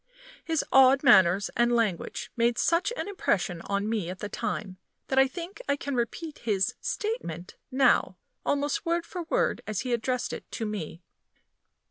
His 0.43 0.65
odd 0.71 1.03
manners 1.03 1.51
and 1.55 1.75
language 1.75 2.31
made 2.35 2.57
such 2.57 2.91
an 2.97 3.07
impression 3.07 3.61
on 3.65 3.87
me 3.87 4.09
at 4.09 4.17
the 4.17 4.29
time, 4.29 4.77
that 5.09 5.19
I 5.19 5.27
think 5.27 5.61
I 5.69 5.75
can 5.75 5.93
repeat 5.93 6.39
his 6.39 6.73
"statement" 6.81 7.55
now, 7.69 8.17
almost 8.43 8.83
word 8.83 9.05
for 9.05 9.21
word 9.29 9.61
as 9.67 9.81
he 9.81 9.93
addressed 9.93 10.33
it 10.33 10.49
to 10.53 10.65
me. 10.65 11.03